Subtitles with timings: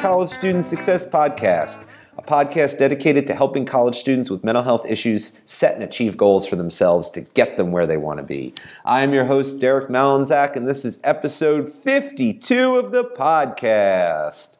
[0.00, 1.84] College Student Success Podcast,
[2.16, 6.48] a podcast dedicated to helping college students with mental health issues set and achieve goals
[6.48, 8.54] for themselves to get them where they want to be.
[8.86, 14.56] I am your host, Derek Malinzak, and this is episode 52 of the podcast.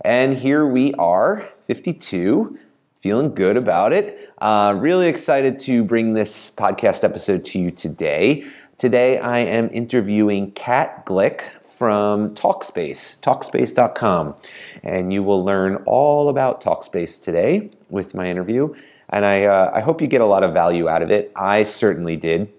[0.00, 2.58] And here we are, 52,
[2.98, 4.28] feeling good about it.
[4.38, 8.44] Uh, really excited to bring this podcast episode to you today.
[8.76, 11.42] Today I am interviewing Kat Glick
[11.78, 14.34] from Talkspace, talkspace.com.
[14.82, 18.74] And you will learn all about Talkspace today with my interview.
[19.10, 21.30] And I, uh, I hope you get a lot of value out of it.
[21.36, 22.52] I certainly did.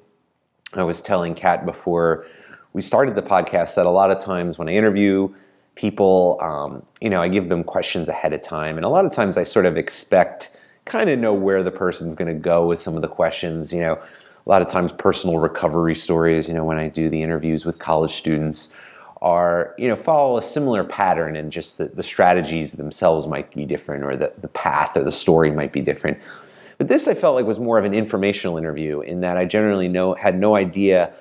[0.73, 2.25] I was telling Kat before
[2.71, 5.27] we started the podcast that a lot of times when I interview
[5.75, 8.77] people, um, you know, I give them questions ahead of time.
[8.77, 12.15] And a lot of times I sort of expect, kind of know where the person's
[12.15, 13.73] going to go with some of the questions.
[13.73, 17.21] You know, a lot of times personal recovery stories, you know, when I do the
[17.21, 18.77] interviews with college students
[19.21, 23.65] are you know follow a similar pattern and just the, the strategies themselves might be
[23.65, 26.17] different or the, the path or the story might be different.
[26.77, 29.89] But this i felt like was more of an informational interview in that i generally
[29.89, 31.13] know had no idea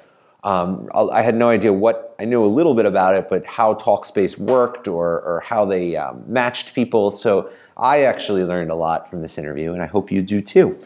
[0.45, 3.75] um, i had no idea what i knew a little bit about it but how
[3.75, 7.11] talkspace worked or, or how they um, matched people.
[7.11, 10.79] So i actually learned a lot from this interview and i hope you do too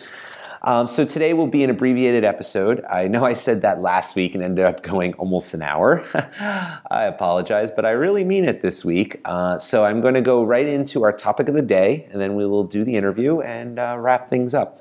[0.63, 2.85] um, so today will be an abbreviated episode.
[2.89, 6.05] I know I said that last week and ended up going almost an hour.
[6.91, 9.21] I apologize, but I really mean it this week.
[9.25, 12.37] Uh, so I'm going to go right into our topic of the day, and then
[12.37, 14.79] we will do the interview and uh, wrap things up.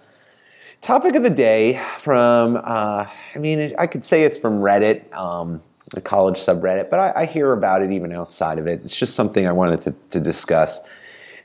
[0.82, 5.12] Topic of the day from, uh, I mean, I could say it's from Reddit.
[5.16, 8.80] Um, the college subreddit, but I, I, hear about it even outside of it.
[8.84, 10.88] It's just something I wanted to, to discuss.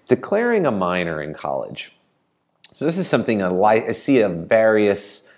[0.08, 1.95] Declaring a minor in college.
[2.72, 5.32] So this is something I, like, I see a various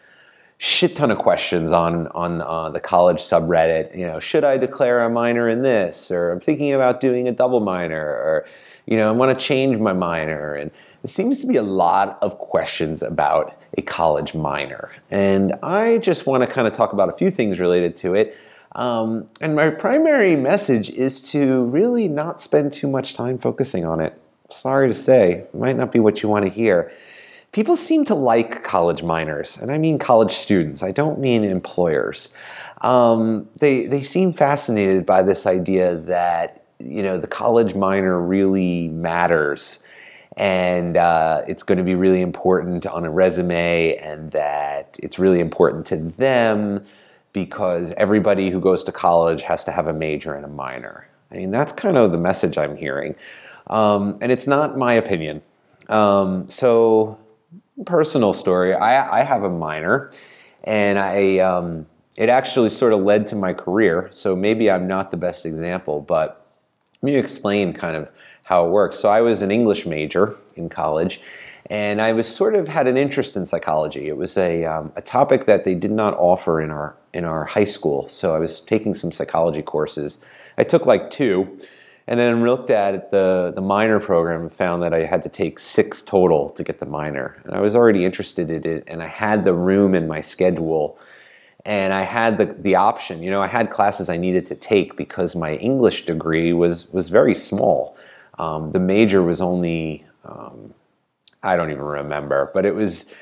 [0.59, 3.97] shit ton of questions on on uh, the college subreddit.
[3.97, 7.33] You know, should I declare a minor in this, or I'm thinking about doing a
[7.33, 8.47] double minor, or
[8.87, 10.71] you know, I want to change my minor, and
[11.05, 16.27] it seems to be a lot of questions about a college minor, and I just
[16.27, 18.37] want to kind of talk about a few things related to it.
[18.73, 24.01] Um, and my primary message is to really not spend too much time focusing on
[24.01, 24.21] it.
[24.51, 26.93] Sorry to say, it might not be what you want to hear
[27.53, 30.83] people seem to like college minors, and I mean college students.
[30.83, 32.35] I don't mean employers.
[32.83, 38.89] Um, they they seem fascinated by this idea that you know the college minor really
[38.89, 39.85] matters,
[40.37, 45.41] and uh, it's going to be really important on a resume, and that it's really
[45.41, 46.85] important to them
[47.33, 51.07] because everybody who goes to college has to have a major and a minor.
[51.31, 53.15] I mean that's kind of the message I'm hearing,
[53.69, 55.43] um, and it's not my opinion.
[55.89, 57.19] Um, so
[57.85, 58.75] personal story.
[58.75, 60.11] I, I have a minor,
[60.65, 64.09] and I um, it actually sort of led to my career.
[64.11, 66.47] So maybe I'm not the best example, but
[67.01, 68.11] let me explain kind of
[68.45, 68.99] how it works.
[68.99, 71.21] So I was an English major in college,
[71.67, 74.09] and I was sort of had an interest in psychology.
[74.09, 77.45] It was a um, a topic that they did not offer in our in our
[77.45, 78.09] high school.
[78.09, 80.25] So I was taking some psychology courses.
[80.57, 81.57] I took like two
[82.09, 85.59] and then looked at the, the minor program and found that I had to take
[85.59, 87.37] six total to get the minor.
[87.45, 90.99] And I was already interested in it, and I had the room in my schedule,
[91.67, 93.23] and I had the, the option.
[93.23, 97.11] You know, I had classes I needed to take because my English degree was, was
[97.11, 97.95] very small.
[98.39, 100.73] Um, the major was only, um,
[101.43, 103.13] I don't even remember, but it was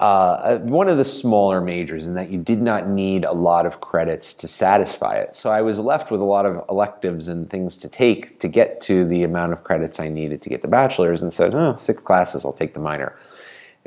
[0.00, 3.80] uh, one of the smaller majors in that you did not need a lot of
[3.80, 5.34] credits to satisfy it.
[5.34, 8.80] So I was left with a lot of electives and things to take to get
[8.82, 12.02] to the amount of credits I needed to get the bachelor's and said, oh, six
[12.02, 13.16] classes, I'll take the minor.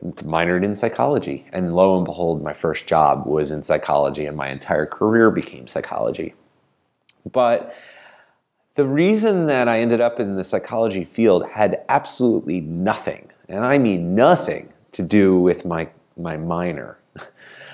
[0.01, 1.45] And minored in psychology.
[1.51, 5.67] And lo and behold, my first job was in psychology and my entire career became
[5.67, 6.33] psychology.
[7.29, 7.75] But
[8.75, 13.77] the reason that I ended up in the psychology field had absolutely nothing, and I
[13.79, 15.87] mean nothing, to do with my
[16.17, 16.97] my minor.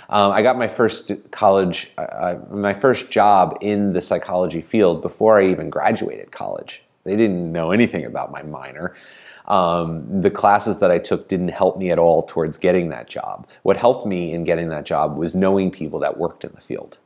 [0.09, 5.39] Um, I got my first college, uh, my first job in the psychology field before
[5.39, 6.83] I even graduated college.
[7.03, 8.95] They didn't know anything about my minor.
[9.47, 13.47] Um, the classes that I took didn't help me at all towards getting that job.
[13.63, 16.97] What helped me in getting that job was knowing people that worked in the field.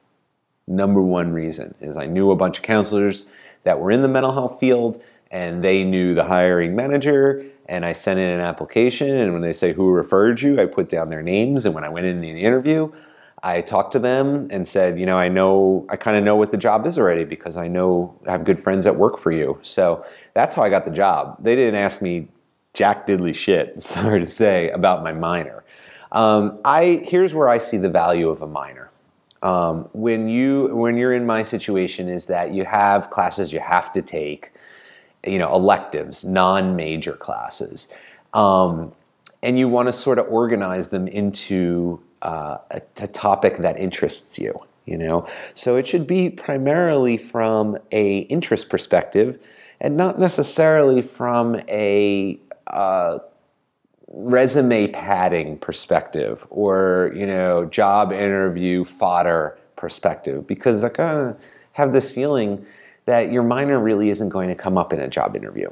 [0.67, 3.31] Number one reason is I knew a bunch of counselors
[3.63, 5.01] that were in the mental health field
[5.31, 9.17] and they knew the hiring manager and I sent in an application.
[9.17, 11.65] And when they say who referred you, I put down their names.
[11.65, 12.91] And when I went in the interview,
[13.43, 16.51] I talked to them and said, you know, I know, I kind of know what
[16.51, 19.59] the job is already because I know I have good friends that work for you.
[19.61, 20.03] So
[20.33, 21.37] that's how I got the job.
[21.43, 22.29] They didn't ask me
[22.73, 25.63] jack diddly shit, sorry to say, about my minor.
[26.11, 28.89] Um, I here's where I see the value of a minor.
[29.41, 33.91] Um, when you when you're in my situation, is that you have classes you have
[33.93, 34.53] to take
[35.25, 37.91] you know, electives, non-major classes.
[38.33, 38.91] Um,
[39.43, 44.39] and you want to sort of organize them into uh, a, a topic that interests
[44.39, 49.37] you you know so it should be primarily from a interest perspective
[49.79, 53.19] and not necessarily from a uh,
[54.07, 61.39] resume padding perspective or you know job interview fodder perspective because i kind of
[61.73, 62.65] have this feeling
[63.07, 65.69] that your minor really isn't going to come up in a job interview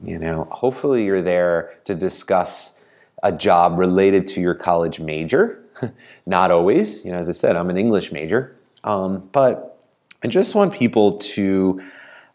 [0.00, 2.80] you know hopefully you're there to discuss
[3.24, 5.60] a job related to your college major
[6.26, 9.80] Not always, you know, as I said, I'm an English major, um, but
[10.22, 11.80] I just want people to,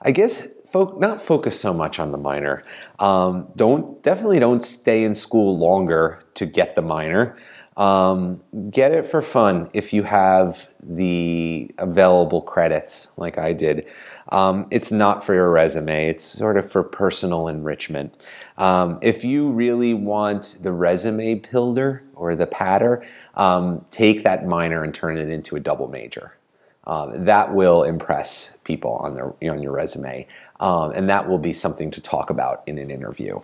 [0.01, 2.63] I guess, not focus so much on the minor.
[2.99, 7.37] Um, don't definitely don't stay in school longer to get the minor.
[7.77, 13.87] Um, get it for fun if you have the available credits, like I did.
[14.29, 18.25] Um, it's not for your resume, it's sort of for personal enrichment.
[18.57, 23.05] Um, if you really want the resume builder or the patter,
[23.35, 26.37] um, take that minor and turn it into a double major.
[26.85, 30.27] Um, that will impress people on their on your resume,
[30.63, 33.37] um, and that will be something to talk about in an interview.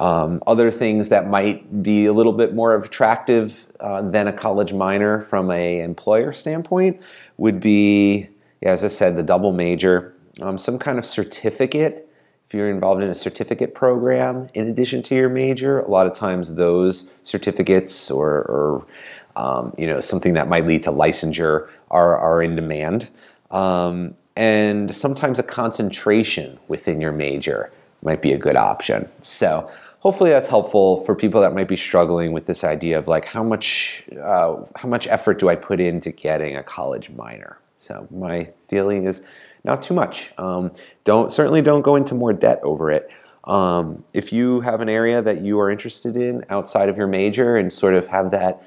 [0.00, 4.72] Um, other things that might be a little bit more attractive uh, than a college
[4.72, 7.00] minor from a employer standpoint
[7.36, 8.28] would be,
[8.62, 12.02] as I said, the double major, um, some kind of certificate
[12.46, 16.12] if you're involved in a certificate program in addition to your major, a lot of
[16.14, 18.86] times those certificates or, or
[19.34, 23.08] um, you know, something that might lead to licensure are, are in demand.
[23.50, 27.72] Um, and sometimes a concentration within your major
[28.02, 29.08] might be a good option.
[29.22, 29.70] So
[30.00, 33.42] hopefully that's helpful for people that might be struggling with this idea of like how
[33.42, 37.58] much uh, how much effort do I put into getting a college minor.
[37.76, 39.22] So my feeling is
[39.64, 40.32] not too much.
[40.38, 40.72] Um,
[41.04, 43.10] don't certainly don't go into more debt over it.
[43.44, 47.56] Um, if you have an area that you are interested in outside of your major
[47.56, 48.62] and sort of have that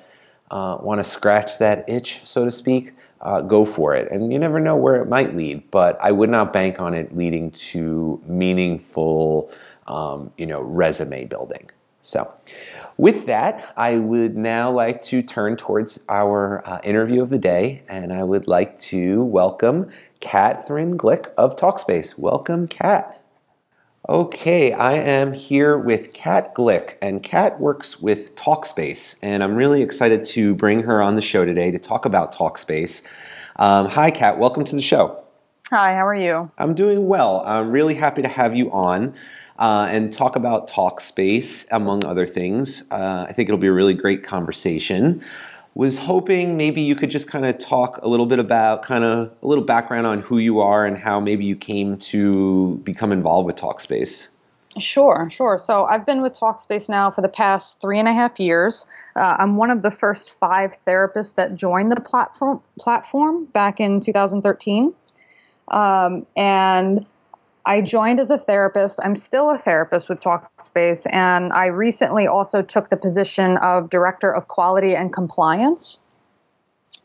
[0.51, 4.12] uh, want to scratch that itch, so to speak, uh, go for it.
[4.12, 7.16] And you never know where it might lead, but I would not bank on it
[7.16, 9.51] leading to meaningful,
[9.88, 11.69] um, you know, resume building.
[12.01, 12.31] So,
[12.98, 17.84] with that, I would now like to turn towards our uh, interview of the day,
[17.90, 22.18] and I would like to welcome Katherine Glick of Talkspace.
[22.18, 23.19] Welcome, Kat.
[24.09, 29.83] Okay, I am here with Kat Glick, and Kat works with Talkspace, and I'm really
[29.83, 33.07] excited to bring her on the show today to talk about Talkspace.
[33.57, 34.39] Um, hi, Kat.
[34.39, 35.23] Welcome to the show.
[35.69, 36.50] Hi, how are you?
[36.57, 37.44] I'm doing well.
[37.45, 39.13] I'm really happy to have you on
[39.59, 42.91] uh, and talk about Talkspace, among other things.
[42.91, 45.23] Uh, I think it'll be a really great conversation
[45.79, 49.31] was hoping maybe you could just kind of talk a little bit about kind of
[49.41, 53.45] a little background on who you are and how maybe you came to become involved
[53.45, 54.27] with Talkspace.
[54.77, 55.57] Sure, sure.
[55.57, 58.88] So I've been with Talkspace now for the past three and a half years.
[59.15, 64.01] Uh, I'm one of the first five therapists that joined the platform platform back in
[64.01, 64.93] 2013,
[65.69, 67.05] um, and
[67.66, 69.00] I joined as a therapist.
[69.04, 74.34] I'm still a therapist with Talkspace, and I recently also took the position of Director
[74.34, 76.00] of Quality and Compliance.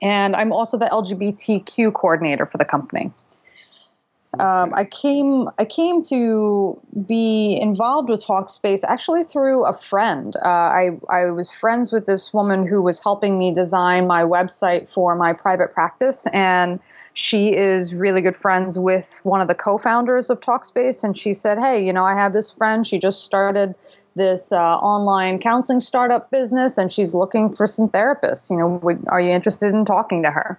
[0.00, 3.12] And I'm also the LGBTQ coordinator for the company.
[4.40, 10.36] Um, I came I came to be involved with Talkspace actually through a friend.
[10.36, 14.88] Uh, I I was friends with this woman who was helping me design my website
[14.88, 16.80] for my private practice, and
[17.12, 21.58] she is really good friends with one of the co-founders of Talkspace, and she said,
[21.58, 22.86] "Hey, you know, I have this friend.
[22.86, 23.74] She just started
[24.16, 28.50] this uh, online counseling startup business, and she's looking for some therapists.
[28.50, 30.58] You know, would, are you interested in talking to her?"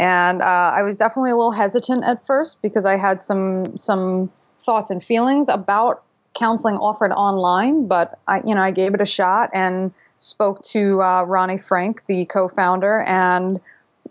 [0.00, 4.32] And uh, I was definitely a little hesitant at first because I had some some
[4.58, 6.02] thoughts and feelings about
[6.34, 11.02] counseling offered online, but I, you know, I gave it a shot and spoke to
[11.02, 13.60] uh, Roni Frank, the co-founder, and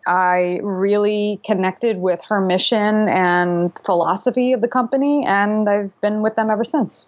[0.05, 6.35] I really connected with her mission and philosophy of the company, and I've been with
[6.35, 7.07] them ever since.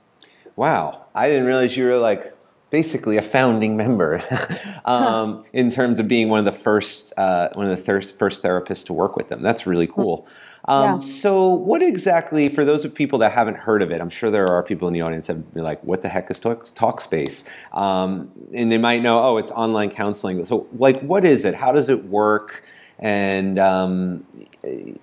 [0.56, 2.34] Wow, I didn't realize you were like
[2.72, 4.24] basically a founding member
[4.86, 8.42] um, in terms of being one of the first uh, one of the thir- first
[8.42, 9.44] therapists to work with them.
[9.44, 9.94] That's really hmm.
[9.94, 10.28] cool.
[10.66, 10.98] Um, yeah.
[10.98, 14.48] So, what exactly, for those of people that haven't heard of it, I'm sure there
[14.48, 18.32] are people in the audience that be like, "What the heck is Talk- Talkspace?" Um,
[18.54, 21.56] and they might know, "Oh, it's online counseling." So, like, what is it?
[21.56, 22.64] How does it work?
[23.00, 24.24] And um,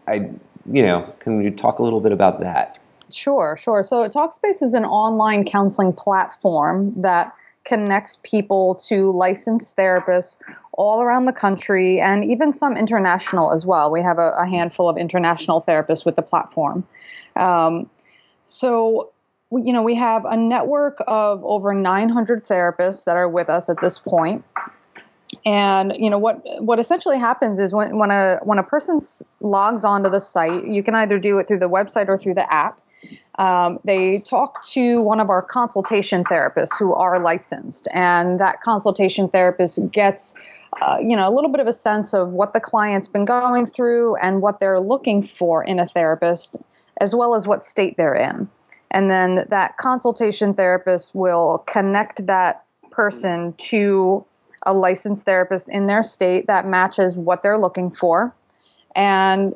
[0.06, 0.30] I,
[0.70, 2.78] you know, can you talk a little bit about that?
[3.10, 3.82] Sure, sure.
[3.82, 7.34] So Talkspace is an online counseling platform that
[7.68, 10.38] connects people to licensed therapists
[10.72, 13.90] all around the country and even some international as well.
[13.90, 16.86] We have a, a handful of international therapists with the platform.
[17.36, 17.90] Um,
[18.46, 19.10] so
[19.50, 23.80] you know, we have a network of over 900 therapists that are with us at
[23.80, 24.44] this point.
[25.44, 28.98] And you know what what essentially happens is when, when a when a person
[29.40, 32.50] logs onto the site, you can either do it through the website or through the
[32.52, 32.80] app.
[33.38, 39.28] Um, they talk to one of our consultation therapists who are licensed, and that consultation
[39.28, 40.36] therapist gets
[40.82, 43.64] uh, you know a little bit of a sense of what the client's been going
[43.64, 46.56] through and what they're looking for in a therapist,
[47.00, 48.48] as well as what state they're in.
[48.90, 54.24] And then that consultation therapist will connect that person to
[54.66, 58.34] a licensed therapist in their state that matches what they're looking for.
[58.96, 59.54] And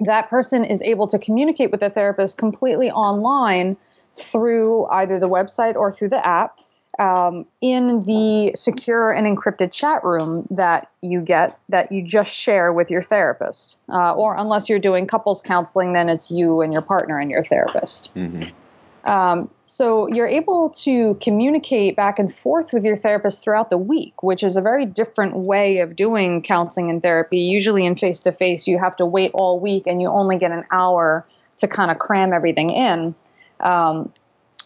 [0.00, 3.76] that person is able to communicate with the therapist completely online
[4.12, 6.60] through either the website or through the app
[6.98, 12.72] um, in the secure and encrypted chat room that you get that you just share
[12.72, 13.76] with your therapist.
[13.88, 17.42] Uh, or unless you're doing couples counseling, then it's you and your partner and your
[17.42, 18.14] therapist.
[18.14, 19.10] Mm-hmm.
[19.10, 24.22] Um, so you're able to communicate back and forth with your therapist throughout the week,
[24.22, 27.38] which is a very different way of doing counseling and therapy.
[27.38, 30.50] Usually in face to face, you have to wait all week and you only get
[30.50, 33.14] an hour to kind of cram everything in.
[33.60, 34.12] Um,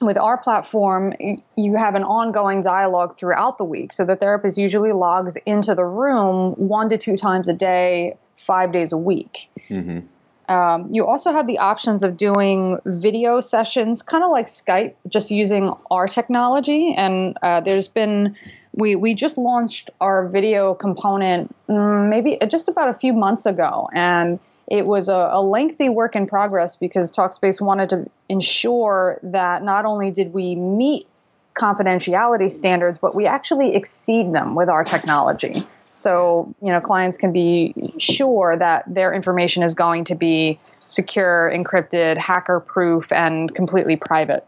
[0.00, 1.14] with our platform,
[1.56, 3.92] you have an ongoing dialogue throughout the week.
[3.92, 8.72] So the therapist usually logs into the room one to two times a day, five
[8.72, 9.48] days a week.
[9.68, 10.00] Mm-hmm.
[10.48, 15.30] Um, you also have the options of doing video sessions, kind of like Skype, just
[15.30, 16.94] using our technology.
[16.96, 18.34] And uh, there's been,
[18.72, 23.90] we, we just launched our video component mm, maybe just about a few months ago.
[23.92, 29.62] And it was a, a, lengthy work in progress because Talkspace wanted to ensure that
[29.62, 31.06] not only did we meet
[31.54, 35.66] confidentiality standards, but we actually exceed them with our technology.
[35.90, 41.52] So, you know, clients can be sure that their information is going to be secure,
[41.54, 44.46] encrypted, hacker proof, and completely private.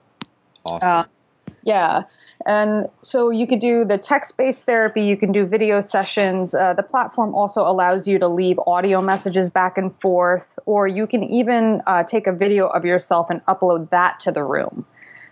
[0.65, 0.89] Awesome.
[0.89, 1.05] Uh,
[1.63, 2.05] yeah.
[2.47, 6.55] And so you could do the text based therapy, you can do video sessions.
[6.55, 11.07] Uh, the platform also allows you to leave audio messages back and forth, or you
[11.07, 14.87] can even uh, take a video of yourself and upload that to the room.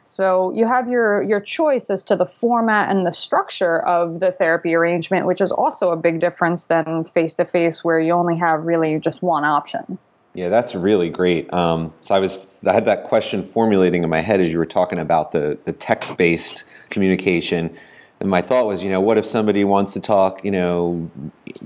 [0.09, 4.33] So you have your your choice as to the format and the structure of the
[4.33, 8.37] therapy arrangement, which is also a big difference than face to face, where you only
[8.39, 9.99] have really just one option.
[10.35, 11.53] Yeah, that's really great.
[11.53, 14.67] Um, so I was I had that question formulating in my head as you were
[14.67, 17.77] talking about the the text based communication
[18.21, 21.09] and my thought was, you know, what if somebody wants to talk, you know,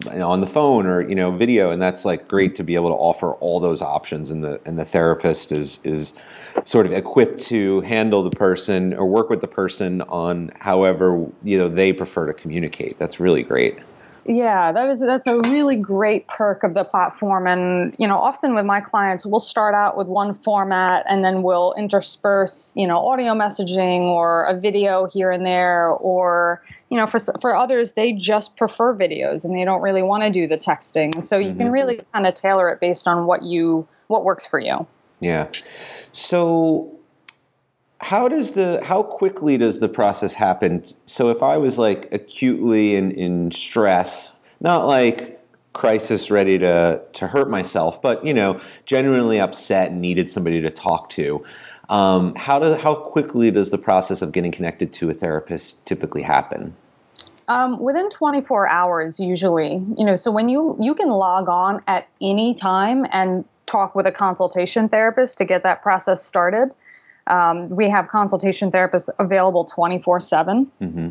[0.07, 2.95] on the phone or you know, video, and that's like great to be able to
[2.95, 6.15] offer all those options, and the and the therapist is is
[6.65, 11.59] sort of equipped to handle the person or work with the person on however you
[11.59, 12.99] know they prefer to communicate.
[12.99, 13.79] That's really great.
[14.25, 17.47] Yeah, that is that's a really great perk of the platform.
[17.47, 21.43] And you know, often with my clients, we'll start out with one format, and then
[21.43, 25.89] we'll intersperse, you know, audio messaging or a video here and there.
[25.89, 30.23] Or you know, for for others, they just prefer videos and they don't really want
[30.23, 31.25] to do the texting.
[31.25, 31.59] So you mm-hmm.
[31.59, 34.87] can really kind of tailor it based on what you what works for you.
[35.21, 35.51] Yeah.
[36.13, 36.97] So
[38.03, 40.85] how does the how quickly does the process happen?
[41.07, 45.41] So if i was like acutely in, in stress not like
[45.73, 50.71] crisis ready to to hurt myself but you know genuinely upset and needed somebody to
[50.71, 51.43] talk to
[51.89, 56.23] um, how do how quickly does the process of getting connected to a therapist typically
[56.23, 56.75] happen?
[57.49, 59.83] Um, within 24 hours usually.
[59.99, 64.07] You know so when you you can log on at any time and talk with
[64.07, 66.73] a consultation therapist to get that process started
[67.27, 70.71] um, we have consultation therapists available 24 7.
[70.81, 71.09] Mm-hmm.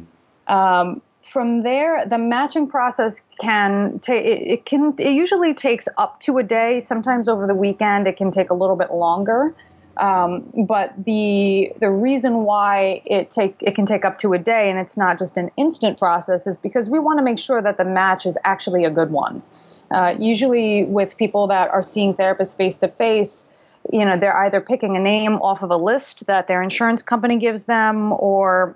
[0.54, 4.26] Um, from there, the matching process can take.
[4.26, 4.96] It, it, can.
[4.98, 6.80] It usually takes up to a day.
[6.80, 9.54] Sometimes over the weekend, it can take a little bit longer.
[9.98, 14.70] Um, but the the reason why it take it can take up to a day
[14.70, 17.78] and it's not just an instant process is because we want to make sure that
[17.78, 19.44] the match is actually a good one.
[19.92, 23.52] Uh, usually, with people that are seeing therapists face to face,
[23.92, 27.38] you know they're either picking a name off of a list that their insurance company
[27.38, 28.76] gives them or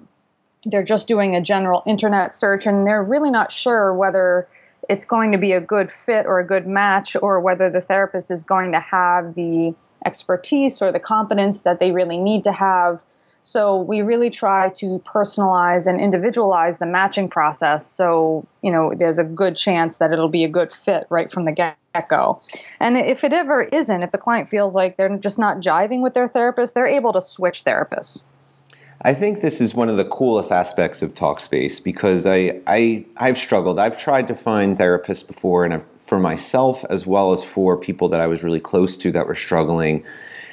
[0.65, 4.47] they're just doing a general internet search and they're really not sure whether
[4.89, 8.31] it's going to be a good fit or a good match or whether the therapist
[8.31, 9.73] is going to have the
[10.05, 12.99] expertise or the competence that they really need to have
[13.45, 17.85] so we really try to personalize and individualize the matching process.
[17.85, 21.43] So, you know, there's a good chance that it'll be a good fit right from
[21.43, 22.41] the get go.
[22.79, 26.13] And if it ever isn't, if the client feels like they're just not jiving with
[26.13, 28.25] their therapist, they're able to switch therapists.
[29.01, 33.37] I think this is one of the coolest aspects of Talkspace because I, I I've
[33.37, 33.77] struggled.
[33.77, 38.09] I've tried to find therapists before, and I've, for myself as well as for people
[38.09, 40.03] that I was really close to that were struggling.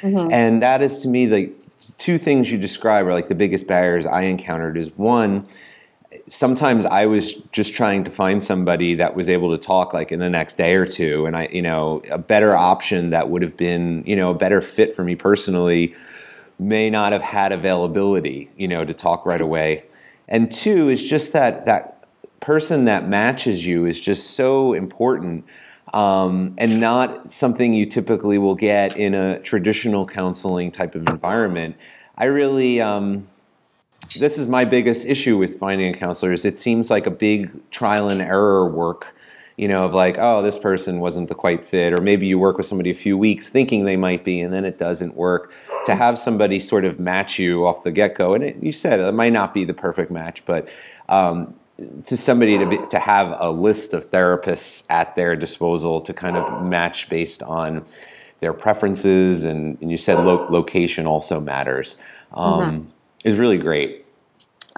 [0.01, 0.33] Mm-hmm.
[0.33, 1.53] And that is to me the
[1.99, 5.47] two things you describe are like the biggest barriers I encountered is one,
[6.27, 10.21] sometimes I was just trying to find somebody that was able to talk like in
[10.21, 13.57] the next day or two, and I, you know, a better option that would have
[13.57, 15.95] been, you know, a better fit for me personally
[16.59, 19.85] may not have had availability, you know, to talk right away.
[20.29, 22.07] And two is just that that
[22.41, 25.45] person that matches you is just so important.
[25.93, 31.77] Um, and not something you typically will get in a traditional counseling type of environment.
[32.17, 33.27] I really, um,
[34.15, 37.51] this is my biggest issue with finding a counselor is it seems like a big
[37.71, 39.15] trial and error work
[39.57, 42.57] you know of like oh this person wasn't the quite fit or maybe you work
[42.57, 45.53] with somebody a few weeks thinking they might be and then it doesn't work
[45.85, 49.15] to have somebody sort of match you off the get-go and it, you said it
[49.15, 50.69] might not be the perfect match but
[51.09, 51.55] um,
[52.05, 56.37] to somebody to be, to have a list of therapists at their disposal to kind
[56.37, 57.85] of match based on
[58.41, 61.97] their preferences and, and you said lo- location also matters
[62.33, 62.89] um, mm-hmm.
[63.25, 64.02] is really great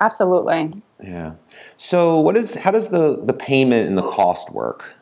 [0.00, 0.72] Absolutely.
[1.02, 1.34] Yeah.
[1.76, 4.96] So, what is how does the the payment and the cost work?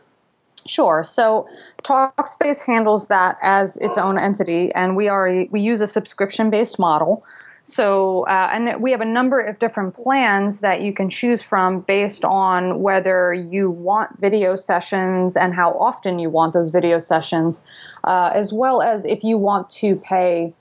[0.67, 1.03] Sure.
[1.03, 1.49] So
[1.83, 6.79] Talkspace handles that as its own entity, and we are we use a subscription based
[6.79, 7.25] model.
[7.65, 11.81] So, uh, and we have a number of different plans that you can choose from
[11.81, 17.65] based on whether you want video sessions and how often you want those video sessions,
[18.03, 20.53] uh, as well as if you want to pay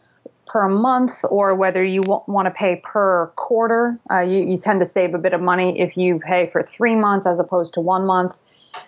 [0.52, 3.98] per month or whether you want to pay per quarter.
[4.12, 6.96] Uh, you, you, tend to save a bit of money if you pay for three
[6.96, 8.34] months as opposed to one month.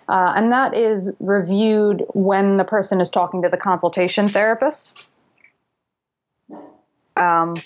[0.06, 5.06] Uh, and that is reviewed when the person is talking to the consultation therapist.
[7.16, 7.56] Um,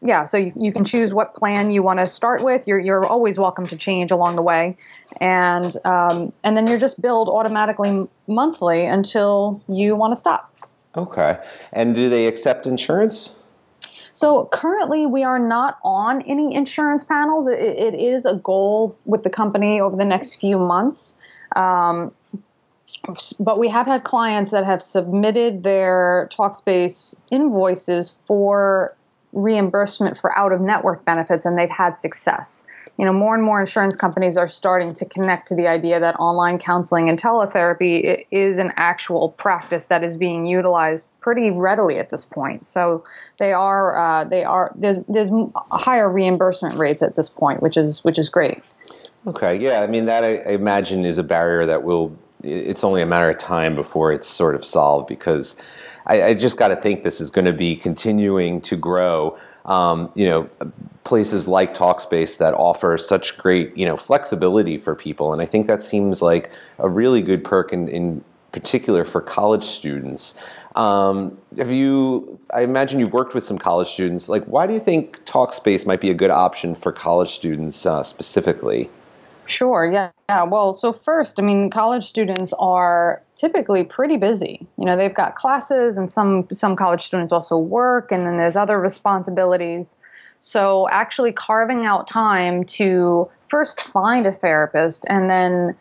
[0.00, 2.68] yeah, so you, you, can choose what plan you want to start with.
[2.68, 4.76] You're, you're always welcome to change along the way.
[5.20, 10.54] And, um, and then you're just billed automatically monthly until you want to stop.
[10.96, 11.38] Okay.
[11.72, 13.34] And do they accept insurance?
[14.20, 17.46] So currently, we are not on any insurance panels.
[17.46, 21.16] it, it is a goal with the company over the next few months.
[21.56, 22.12] Um,
[23.38, 28.94] but we have had clients that have submitted their Talkspace invoices for
[29.32, 32.66] reimbursement for out of network benefits and they've had success
[33.00, 36.16] you know, more and more insurance companies are starting to connect to the idea that
[36.16, 42.10] online counseling and teletherapy is an actual practice that is being utilized pretty readily at
[42.10, 42.66] this point.
[42.66, 43.02] So
[43.38, 45.30] they are uh, they are there's there's
[45.72, 48.62] higher reimbursement rates at this point, which is which is great.
[49.26, 52.14] Okay, yeah, I mean that I, I imagine is a barrier that will.
[52.42, 55.56] It's only a matter of time before it's sort of solved because
[56.06, 59.36] I, I just got to think this is going to be continuing to grow.
[59.66, 60.50] Um, you know,
[61.04, 65.66] places like Talkspace that offer such great you know flexibility for people, and I think
[65.66, 70.42] that seems like a really good perk in, in particular for college students.
[70.76, 72.38] Um, have you?
[72.54, 74.28] I imagine you've worked with some college students.
[74.28, 78.02] Like, why do you think Talkspace might be a good option for college students uh,
[78.02, 78.88] specifically?
[79.50, 79.84] Sure.
[79.84, 80.10] Yeah.
[80.28, 80.44] Yeah.
[80.44, 84.64] Well, so first, I mean, college students are typically pretty busy.
[84.78, 88.56] You know, they've got classes, and some some college students also work, and then there's
[88.56, 89.98] other responsibilities.
[90.38, 95.74] So actually, carving out time to first find a therapist, and then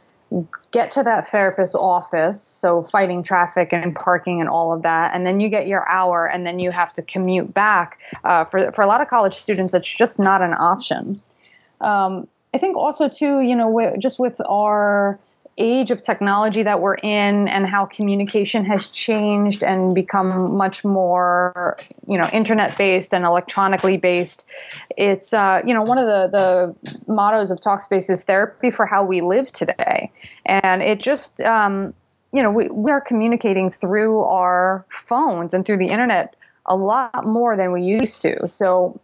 [0.71, 2.41] get to that therapist's office.
[2.41, 6.25] So fighting traffic and parking and all of that, and then you get your hour,
[6.25, 7.99] and then you have to commute back.
[8.23, 11.21] Uh, for for a lot of college students, that's just not an option.
[11.82, 15.19] Um, I think also too, you know, just with our
[15.59, 21.75] age of technology that we're in and how communication has changed and become much more
[22.07, 24.47] you know internet based and electronically based
[24.95, 29.03] it's uh, you know one of the the mottos of talkspace is therapy for how
[29.03, 30.12] we live today.
[30.45, 31.93] And it just um,
[32.31, 36.35] you know we, we are communicating through our phones and through the internet
[36.65, 38.47] a lot more than we used to.
[38.47, 38.99] So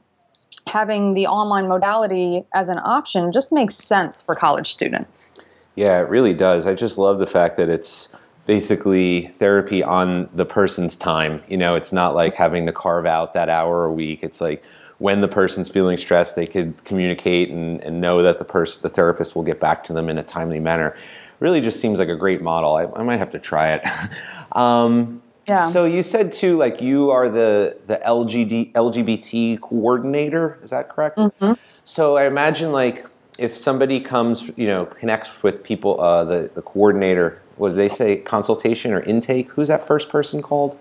[0.68, 5.34] having the online modality as an option just makes sense for college students.
[5.76, 6.68] Yeah, it really does.
[6.68, 8.16] I just love the fact that it's
[8.48, 11.42] basically therapy on the person's time.
[11.48, 14.24] You know, it's not like having to carve out that hour a week.
[14.24, 14.64] It's like
[15.00, 18.90] when the person's feeling stressed, they could communicate and, and know that the person, the
[18.90, 20.96] therapist will get back to them in a timely manner.
[21.40, 22.76] Really just seems like a great model.
[22.76, 23.86] I, I might have to try it.
[24.54, 25.68] um, yeah.
[25.68, 30.60] So you said too, like you are the the LGD, LGBT coordinator.
[30.64, 31.18] Is that correct?
[31.18, 31.54] Mm-hmm.
[31.84, 33.06] So I imagine like
[33.38, 37.42] if somebody comes, you know, connects with people, uh, the the coordinator.
[37.58, 38.18] What do they say?
[38.18, 39.50] Consultation or intake?
[39.52, 40.78] Who's that first person called?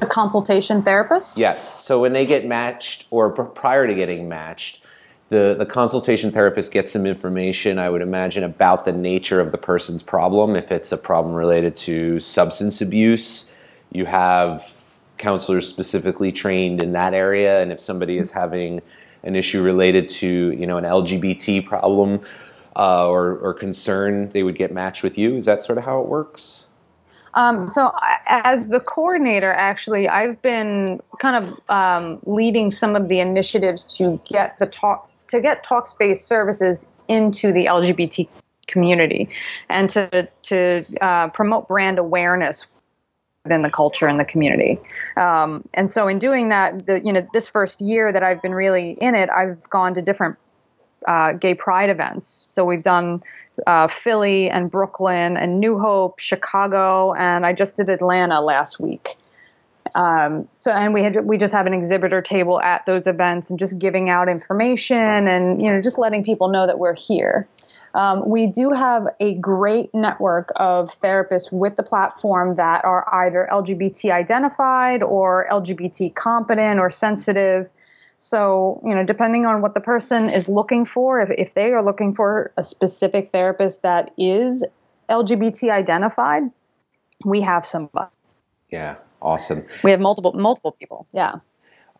[0.00, 1.38] A consultation therapist.
[1.38, 1.84] Yes.
[1.84, 4.82] So when they get matched, or prior to getting matched,
[5.28, 9.58] the, the consultation therapist gets some information, I would imagine, about the nature of the
[9.58, 10.56] person's problem.
[10.56, 13.50] If it's a problem related to substance abuse,
[13.94, 14.82] you have
[15.16, 18.82] counselors specifically trained in that area, and if somebody is having
[19.22, 22.20] an issue related to you know an LGBT problem
[22.76, 25.36] uh, or, or concern, they would get matched with you.
[25.36, 26.66] Is that sort of how it works?
[27.34, 27.92] Um, so,
[28.26, 34.20] as the coordinator, actually, I've been kind of um, leading some of the initiatives to
[34.26, 38.28] get the talk to get Talkspace services into the LGBT
[38.66, 39.28] community
[39.68, 42.66] and to to uh, promote brand awareness
[43.44, 44.78] within the culture and the community.
[45.16, 48.54] Um, and so, in doing that, the, you know, this first year that I've been
[48.54, 50.36] really in it, I've gone to different
[51.06, 52.46] uh, gay pride events.
[52.48, 53.20] So we've done
[53.66, 59.16] uh, Philly and Brooklyn and New Hope, Chicago, and I just did Atlanta last week.
[59.94, 63.58] Um, so and we had we just have an exhibitor table at those events and
[63.58, 67.46] just giving out information and you know just letting people know that we're here.
[67.94, 73.48] Um, we do have a great network of therapists with the platform that are either
[73.50, 77.70] LGBT identified or LGBT competent or sensitive.
[78.18, 81.84] So, you know, depending on what the person is looking for, if, if they are
[81.84, 84.64] looking for a specific therapist that is
[85.08, 86.50] LGBT identified,
[87.24, 88.10] we have somebody.
[88.70, 89.64] Yeah, awesome.
[89.84, 91.06] We have multiple multiple people.
[91.12, 91.36] Yeah.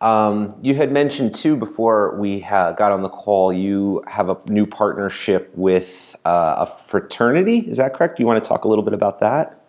[0.01, 3.53] Um, you had mentioned too before we ha- got on the call.
[3.53, 7.59] You have a new partnership with uh, a fraternity.
[7.59, 8.19] Is that correct?
[8.19, 9.61] You want to talk a little bit about that?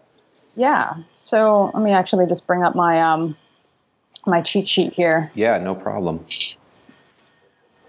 [0.56, 0.94] Yeah.
[1.12, 3.36] So let me actually just bring up my um,
[4.26, 5.30] my cheat sheet here.
[5.34, 6.26] Yeah, no problem.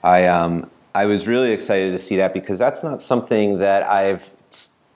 [0.04, 4.32] I um, I was really excited to see that because that's not something that I've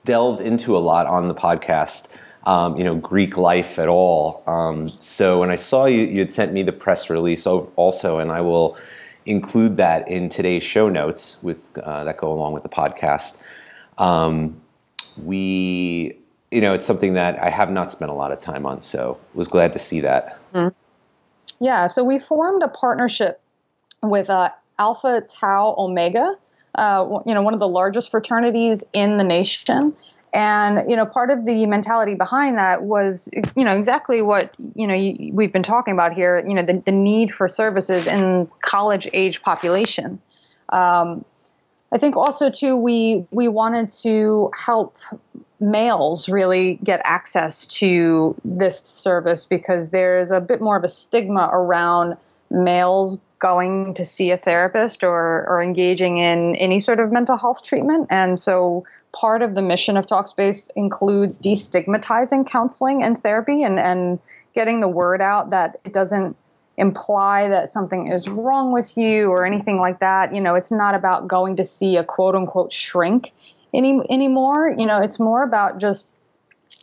[0.04, 2.14] delved into a lot on the podcast.
[2.44, 4.42] Um, you know, Greek life at all.
[4.48, 8.32] Um, so when I saw you, you had sent me the press release also, and
[8.32, 8.76] I will
[9.26, 13.40] include that in today's show notes with uh, that go along with the podcast.
[13.98, 14.60] Um,
[15.22, 16.18] we,
[16.50, 19.18] you know, it's something that I have not spent a lot of time on, so
[19.34, 20.38] was glad to see that.
[20.52, 21.64] Mm-hmm.
[21.64, 23.40] Yeah, so we formed a partnership
[24.02, 26.34] with uh, Alpha Tau Omega,
[26.74, 29.94] uh, you know, one of the largest fraternities in the nation.
[30.34, 34.86] And you know, part of the mentality behind that was, you know, exactly what you
[34.86, 36.42] know you, we've been talking about here.
[36.46, 40.20] You know, the, the need for services in college age population.
[40.70, 41.24] Um,
[41.92, 44.96] I think also too we we wanted to help
[45.60, 51.48] males really get access to this service because there's a bit more of a stigma
[51.52, 52.16] around
[52.50, 57.64] males going to see a therapist or, or engaging in any sort of mental health
[57.64, 58.06] treatment.
[58.08, 64.20] And so part of the mission of Talkspace includes destigmatizing counseling and therapy and, and
[64.54, 66.36] getting the word out that it doesn't
[66.76, 70.32] imply that something is wrong with you or anything like that.
[70.32, 73.32] You know, it's not about going to see a quote unquote shrink
[73.74, 74.72] any anymore.
[74.78, 76.14] You know, it's more about just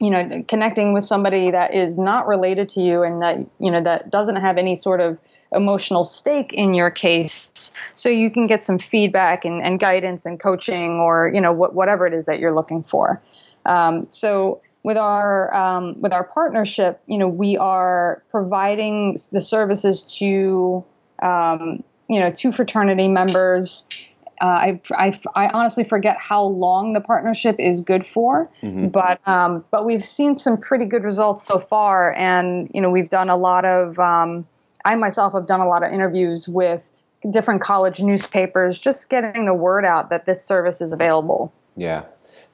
[0.01, 3.81] you know connecting with somebody that is not related to you and that you know
[3.81, 5.17] that doesn't have any sort of
[5.51, 10.39] emotional stake in your case so you can get some feedback and, and guidance and
[10.39, 13.21] coaching or you know wh- whatever it is that you're looking for
[13.65, 20.03] um, so with our um, with our partnership you know we are providing the services
[20.17, 20.83] to
[21.23, 23.87] um, you know to fraternity members
[24.41, 28.87] uh, I, I, I, honestly forget how long the partnership is good for, mm-hmm.
[28.87, 33.09] but um, but we've seen some pretty good results so far, and you know we've
[33.09, 33.99] done a lot of.
[33.99, 34.47] Um,
[34.85, 36.91] I myself have done a lot of interviews with
[37.29, 41.51] different college newspapers, just getting the word out that this service is available.
[41.75, 42.05] Yeah,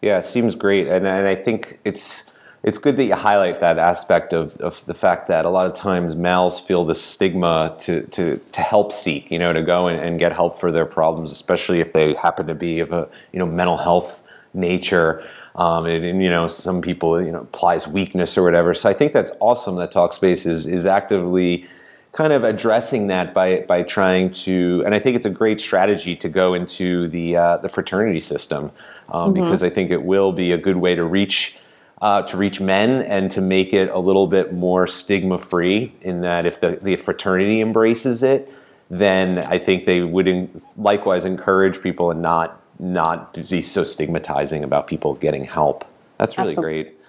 [0.02, 2.36] yeah, it seems great, and and I think it's
[2.66, 5.76] it's good that you highlight that aspect of, of the fact that a lot of
[5.76, 10.02] times males feel the stigma to, to, to help seek, you know, to go and,
[10.02, 13.38] and get help for their problems, especially if they happen to be of a, you
[13.38, 14.24] know, mental health
[14.56, 15.24] nature.
[15.54, 18.74] Um, and, and, you know, some people, you know, implies weakness or whatever.
[18.74, 21.68] So I think that's awesome that Talkspace is, is actively
[22.15, 26.15] kind of addressing that by, by trying to, and I think it's a great strategy
[26.15, 28.71] to go into the, uh, the fraternity system
[29.10, 29.43] um, mm-hmm.
[29.43, 31.58] because I think it will be a good way to reach
[32.01, 36.21] uh, to reach men and to make it a little bit more stigma free in
[36.21, 38.51] that if the, the fraternity embraces it,
[38.89, 44.63] then I think they would in, likewise encourage people and not not be so stigmatizing
[44.63, 45.86] about people getting help.
[46.17, 46.84] That's really Absolutely.
[46.84, 46.99] great.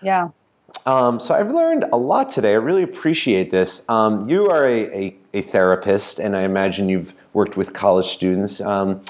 [0.00, 0.28] Yeah.
[0.84, 2.52] Um, so I've learned a lot today.
[2.52, 3.84] I really appreciate this.
[3.88, 8.60] Um, you are a, a, a, therapist, and I imagine you've worked with college students.
[8.60, 9.00] Um,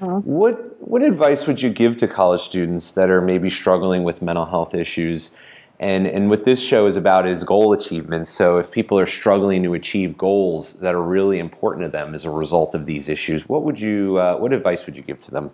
[0.00, 0.20] uh-huh.
[0.20, 4.44] What what advice would you give to college students that are maybe struggling with mental
[4.44, 5.34] health issues?
[5.78, 8.28] And and what this show is about is goal achievement.
[8.28, 12.24] So if people are struggling to achieve goals that are really important to them as
[12.24, 15.30] a result of these issues, what would you uh, what advice would you give to
[15.30, 15.50] them?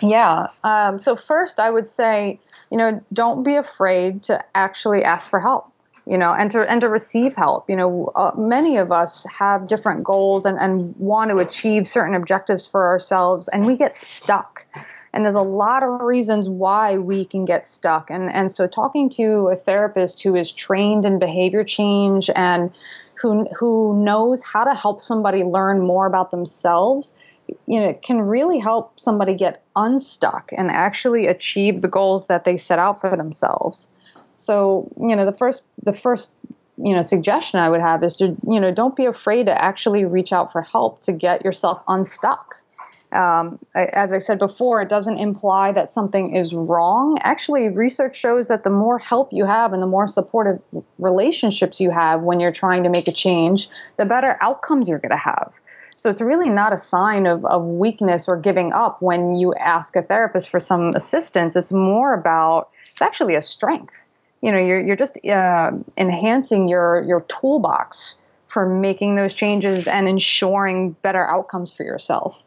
[0.00, 0.48] Yeah.
[0.64, 2.38] Um, so first, I would say
[2.70, 5.70] you know don't be afraid to actually ask for help
[6.10, 7.70] you know, and to and to receive help.
[7.70, 12.14] You know, uh, many of us have different goals and and want to achieve certain
[12.14, 14.66] objectives for ourselves, and we get stuck.
[15.12, 18.10] And there's a lot of reasons why we can get stuck.
[18.10, 22.72] And and so talking to a therapist who is trained in behavior change and
[23.14, 27.16] who who knows how to help somebody learn more about themselves
[27.66, 32.56] you know can really help somebody get unstuck and actually achieve the goals that they
[32.56, 33.88] set out for themselves
[34.34, 36.34] so you know the first the first
[36.76, 40.04] you know suggestion i would have is to you know don't be afraid to actually
[40.04, 42.62] reach out for help to get yourself unstuck
[43.12, 47.18] um, as I said before, it doesn't imply that something is wrong.
[47.22, 50.60] Actually, research shows that the more help you have and the more supportive
[50.98, 55.10] relationships you have when you're trying to make a change, the better outcomes you're going
[55.10, 55.60] to have.
[56.00, 59.96] So it's really not a sign of, of weakness or giving up when you ask
[59.96, 61.56] a therapist for some assistance.
[61.56, 64.08] It's more about, it's actually a strength.
[64.40, 70.08] You know, you're, you're just uh, enhancing your, your toolbox for making those changes and
[70.08, 72.42] ensuring better outcomes for yourself.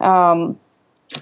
[0.00, 0.58] Um,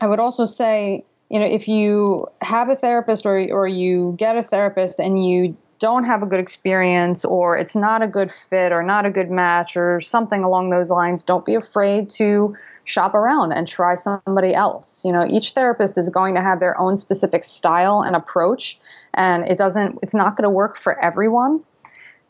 [0.00, 4.38] I would also say, you know, if you have a therapist or, or you get
[4.38, 8.72] a therapist and you don't have a good experience or it's not a good fit
[8.72, 13.14] or not a good match or something along those lines, don't be afraid to shop
[13.14, 15.04] around and try somebody else.
[15.04, 18.78] You know, each therapist is going to have their own specific style and approach
[19.14, 21.62] and it doesn't it's not going to work for everyone.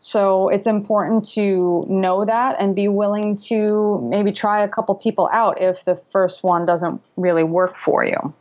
[0.01, 5.29] So it's important to know that and be willing to maybe try a couple people
[5.33, 8.33] out if the first one doesn't really work for you.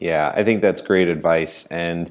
[0.00, 1.66] Yeah, I think that's great advice.
[1.66, 2.10] And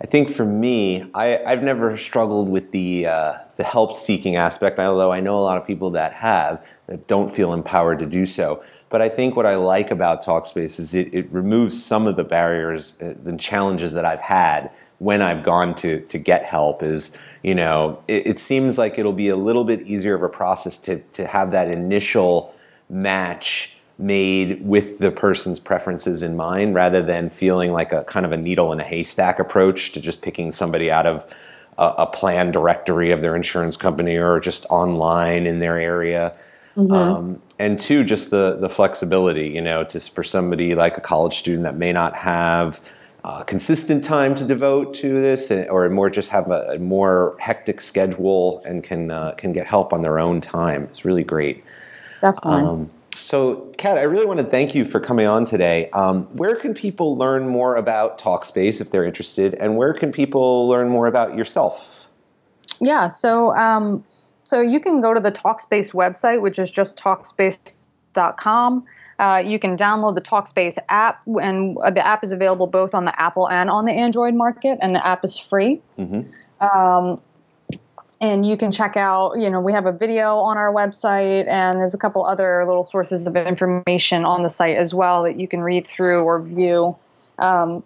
[0.00, 4.78] I think for me, I, have never struggled with the uh, the help seeking aspect,
[4.78, 8.24] although I know a lot of people that have that don't feel empowered to do
[8.24, 8.62] so.
[8.90, 12.22] But I think what I like about Talkspace is it, it removes some of the
[12.22, 17.18] barriers and uh, challenges that I've had when I've gone to to get help is,
[17.42, 20.78] you know, it, it, seems like it'll be a little bit easier of a process
[20.78, 22.54] to to have that initial
[22.88, 28.30] match made with the person's preferences in mind rather than feeling like a kind of
[28.30, 31.26] a needle in a haystack approach to just picking somebody out of
[31.78, 36.36] a, a plan directory of their insurance company or just online in their area.
[36.76, 36.92] Mm-hmm.
[36.92, 41.34] Um, and two, just the the flexibility, you know, just for somebody like a college
[41.34, 42.80] student that may not have
[43.24, 47.80] uh, consistent time to devote to this, or more just have a, a more hectic
[47.80, 50.84] schedule and can uh, can get help on their own time.
[50.84, 51.64] It's really great.
[52.20, 52.62] Definitely.
[52.62, 55.90] Um, so, Kat, I really want to thank you for coming on today.
[55.90, 60.68] Um, where can people learn more about Talkspace if they're interested, and where can people
[60.68, 62.08] learn more about yourself?
[62.80, 64.04] Yeah, so um,
[64.44, 68.84] so you can go to the Talkspace website, which is just talkspace.com.
[69.18, 73.20] Uh, you can download the Talkspace app, and the app is available both on the
[73.20, 75.80] Apple and on the Android market, and the app is free.
[75.98, 76.30] Mm-hmm.
[76.64, 77.20] Um,
[78.20, 81.78] and you can check out, you know, we have a video on our website, and
[81.78, 85.46] there's a couple other little sources of information on the site as well that you
[85.46, 86.96] can read through or view.
[87.38, 87.84] Um,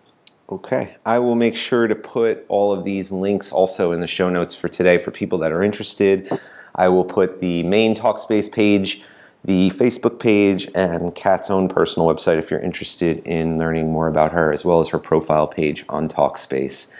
[0.51, 0.95] Okay.
[1.05, 4.55] I will make sure to put all of these links also in the show notes
[4.55, 6.31] for today for people that are interested.
[6.77, 9.03] I will put the main Talkspace page
[9.47, 14.33] the Facebook page and Kat's own personal website if you're interested in learning more about
[14.33, 16.93] her, as well as her profile page on Talkspace.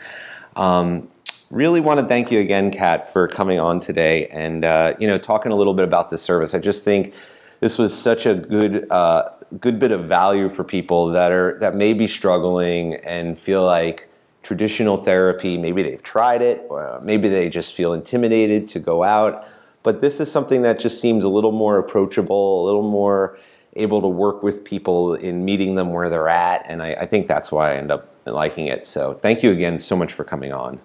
[0.55, 1.09] Um,
[1.51, 5.19] really want to thank you again, Kat, for coming on today and uh, you know
[5.19, 6.55] talking a little bit about the service.
[6.55, 7.15] I just think
[7.61, 9.31] this was such a good uh,
[9.61, 14.09] good bit of value for people that are that may be struggling and feel like
[14.43, 19.45] traditional therapy maybe they've tried it or maybe they just feel intimidated to go out
[19.87, 23.39] but this is something that just seems a little more approachable, a little more
[23.77, 26.67] able to work with people in meeting them where they're at.
[26.69, 28.85] And I, I think that's why I end up liking it.
[28.85, 30.81] So thank you again so much for coming on.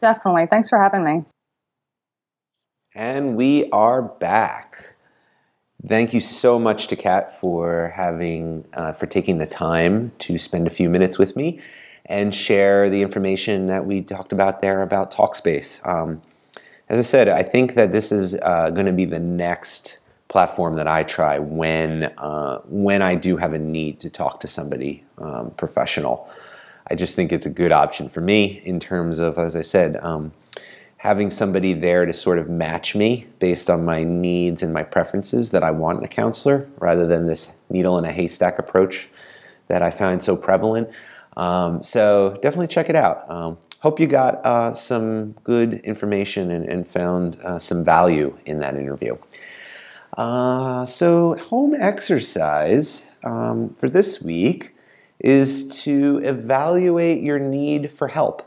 [0.00, 0.46] Definitely.
[0.46, 1.24] Thanks for having me.
[2.94, 4.94] And we are back.
[5.86, 10.66] Thank you so much to Kat for having uh, for taking the time to spend
[10.66, 11.60] a few minutes with me
[12.06, 15.86] and share the information that we talked about there about Talkspace.
[15.86, 16.22] Um,
[16.88, 20.76] as I said, I think that this is uh, going to be the next platform
[20.76, 25.04] that I try when uh, when I do have a need to talk to somebody
[25.18, 26.30] um, professional.
[26.88, 29.96] I just think it's a good option for me in terms of, as I said,
[30.02, 30.32] um,
[30.98, 35.50] having somebody there to sort of match me based on my needs and my preferences
[35.50, 39.08] that I want in a counselor rather than this needle in a haystack approach
[39.68, 40.88] that I find so prevalent.
[41.36, 43.28] Um, so definitely check it out.
[43.28, 48.60] Um, hope you got uh, some good information and, and found uh, some value in
[48.60, 49.16] that interview.
[50.16, 54.74] Uh, so, home exercise um, for this week
[55.24, 58.42] is to evaluate your need for help.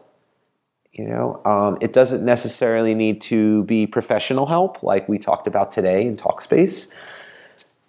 [0.94, 5.72] You know, um, it doesn't necessarily need to be professional help like we talked about
[5.72, 6.92] today in Talkspace.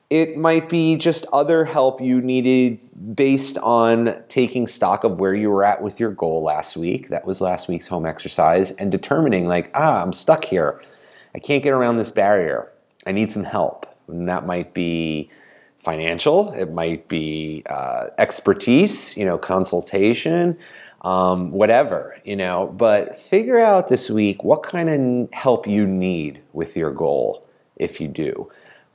[0.09, 2.81] It might be just other help you needed
[3.14, 7.11] based on taking stock of where you were at with your goal last week.
[7.11, 10.81] That was last week's home exercise, and determining, like, ah, I'm stuck here.
[11.35, 12.72] I can't get around this barrier.
[13.07, 13.85] I need some help.
[14.09, 15.31] And that might be
[15.88, 20.55] financial, it might be uh, expertise, you know, consultation,
[21.01, 22.66] um, whatever, you know.
[22.77, 28.03] But figure out this week what kind of help you need with your goal if
[28.03, 28.46] you do.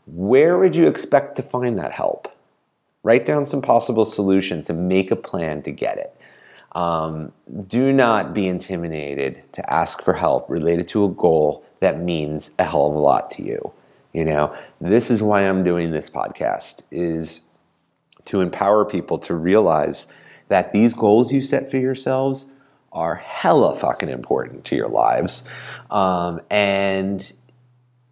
[0.06, 2.32] Where would you expect to find that help?
[3.02, 6.16] Write down some possible solutions and make a plan to get it.
[6.74, 7.32] Um,
[7.66, 12.66] do not be intimidated to ask for help related to a goal that means a
[12.66, 13.74] hell of a lot to you.
[14.14, 17.42] You know, this is why I'm doing this podcast is
[18.26, 20.08] to empower people to realize
[20.50, 22.46] that these goals you set for yourselves
[22.92, 25.50] are hella fucking important to your lives.
[25.90, 27.32] Um, and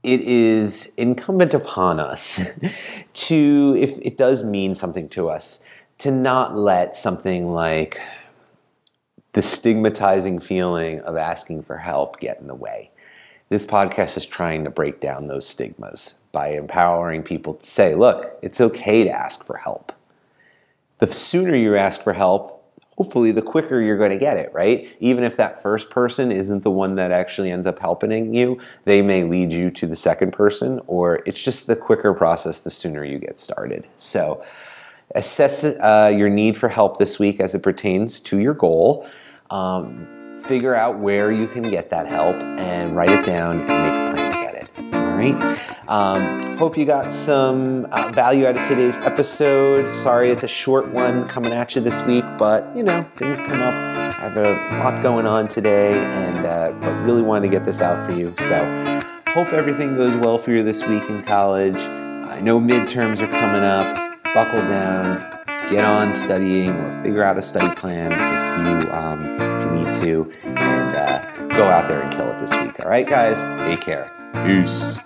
[0.03, 2.41] it is incumbent upon us
[3.13, 5.63] to, if it does mean something to us,
[5.99, 8.01] to not let something like
[9.33, 12.89] the stigmatizing feeling of asking for help get in the way.
[13.51, 18.39] This podcast is trying to break down those stigmas by empowering people to say, look,
[18.41, 19.91] it's okay to ask for help.
[20.99, 22.63] The sooner you ask for help,
[22.95, 24.95] hopefully the quicker you're going to get it, right?
[25.01, 29.01] Even if that first person isn't the one that actually ends up helping you, they
[29.01, 33.03] may lead you to the second person, or it's just the quicker process the sooner
[33.03, 33.85] you get started.
[33.97, 34.45] So,
[35.13, 39.05] assess uh, your need for help this week as it pertains to your goal.
[39.49, 40.20] Um,
[40.51, 44.11] figure out where you can get that help and write it down and make a
[44.11, 44.93] plan to get it.
[44.93, 45.87] All right.
[45.87, 49.95] Um, hope you got some uh, value out of today's episode.
[49.95, 53.61] Sorry, it's a short one coming at you this week, but you know things come
[53.61, 53.73] up.
[53.73, 54.51] I have a
[54.83, 58.33] lot going on today, and uh, but really wanted to get this out for you.
[58.39, 61.79] So hope everything goes well for you this week in college.
[61.79, 63.95] I know midterms are coming up.
[64.33, 65.31] Buckle down
[65.69, 70.95] get on studying or figure out a study plan if you, um, need to, and
[70.95, 72.79] uh, go out there and kill it this week.
[72.79, 74.11] All right, guys, take care.
[74.45, 74.99] Peace.